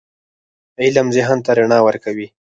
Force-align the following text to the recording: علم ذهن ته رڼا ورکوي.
علم 0.81 1.07
ذهن 1.15 1.37
ته 1.45 1.51
رڼا 1.57 1.79
ورکوي. 1.83 2.27